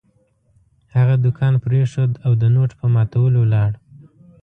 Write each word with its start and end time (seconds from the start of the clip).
هغه 0.95 1.15
دوکان 1.25 1.53
پرېښود 1.63 2.11
او 2.25 2.31
د 2.41 2.43
نوټ 2.55 2.71
په 2.79 2.85
ماتولو 2.95 3.37
ولاړ. 3.41 3.71